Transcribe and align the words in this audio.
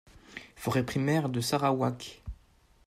Forêts 0.55 0.83
primaires 0.83 1.29
du 1.29 1.43
Sarawak. 1.43 2.23